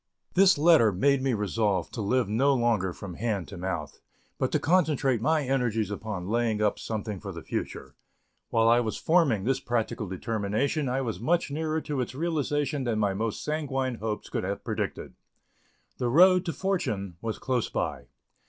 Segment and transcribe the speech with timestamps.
[0.33, 3.99] This letter made me resolve to live no longer from hand to mouth,
[4.39, 7.93] but to concentrate my energies upon laying up something for the future.
[8.49, 12.97] While I was forming this practical determination I was much nearer to its realization than
[12.97, 15.13] my most sanguine hopes could have predicted.
[15.99, 18.07] The road to fortune was close by.